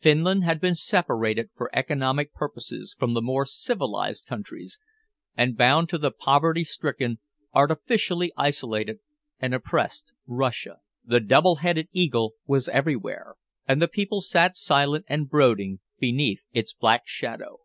Finland 0.00 0.42
had 0.42 0.58
been 0.58 0.74
separated 0.74 1.50
for 1.54 1.68
economic 1.76 2.32
purposes 2.32 2.96
from 2.98 3.12
the 3.12 3.20
more 3.20 3.44
civilized 3.44 4.24
countries, 4.24 4.78
and 5.36 5.54
bound 5.54 5.86
to 5.90 5.98
the 5.98 6.10
poverty 6.10 6.64
stricken, 6.64 7.18
artificially 7.52 8.32
isolated 8.38 9.00
and 9.38 9.52
oppressed 9.52 10.14
Russia. 10.26 10.78
The 11.04 11.20
double 11.20 11.56
headed 11.56 11.88
eagle 11.92 12.32
was 12.46 12.70
everywhere, 12.70 13.34
and 13.68 13.82
the 13.82 13.86
people 13.86 14.22
sat 14.22 14.56
silent 14.56 15.04
and 15.10 15.28
brooding 15.28 15.80
beneath 15.98 16.46
its 16.54 16.72
black 16.72 17.02
shadow. 17.04 17.58